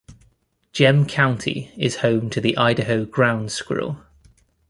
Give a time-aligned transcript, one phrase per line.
[0.73, 3.99] Gem County is home to the Idaho ground squirrel.